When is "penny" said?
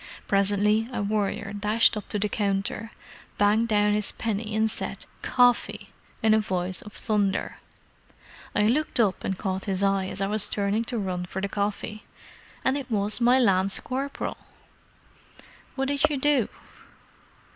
4.11-4.55